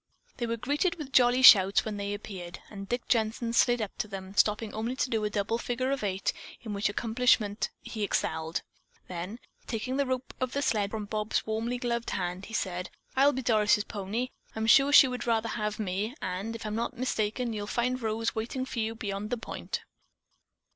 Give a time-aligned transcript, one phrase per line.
[0.37, 4.07] They were greeted with jolly shouts when they appeared, and Dick Jensen slid up to
[4.07, 8.63] them, stopping only to do a double figure eight, in which accomplishment he excelled.
[9.07, 9.37] Then,
[9.67, 13.43] taking the rope of the sled from Bob's warmly gloved hand, he said: "I'll be
[13.43, 14.29] Doris' pony.
[14.55, 18.33] I'm sure she would rather have me, and, if I'm not mistaken, you'll find Rose
[18.33, 19.81] waiting for you beyond the point."